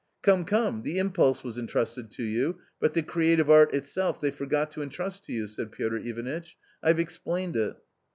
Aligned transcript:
"Come, 0.23 0.45
come, 0.45 0.81
the 0.81 0.97
impulse 0.97 1.43
was 1.43 1.59
entrusted 1.59 2.09
to 2.13 2.23
you, 2.23 2.57
but 2.79 2.95
the 2.95 3.03
creative 3.03 3.51
art 3.51 3.71
itself 3.71 4.19
they 4.19 4.31
forgot 4.31 4.71
to 4.71 4.81
entrust 4.81 5.25
to 5.25 5.31
you," 5.31 5.45
said 5.45 5.71
Piotr 5.71 5.97
Ivanitch." 5.97 6.57
Fve 6.83 6.97
explained 6.97 7.55
it 7.55 7.75